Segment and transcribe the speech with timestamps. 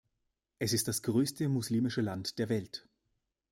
[0.57, 2.89] Es ist das größte muslimische Land der Welt.